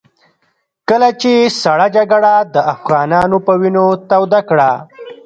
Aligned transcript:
کله 0.89 1.09
چې 1.21 1.31
سړه 1.63 1.87
جګړه 1.95 2.33
د 2.53 2.55
افغانانو 2.73 3.37
په 3.45 3.53
وينو 3.61 3.85
توده 4.09 4.41
کړه. 4.49 4.71